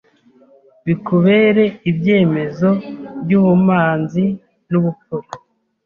[0.85, 2.69] Bikubere ibyemezo
[3.23, 4.25] By'ubumanzi
[4.69, 5.29] n'ubupfura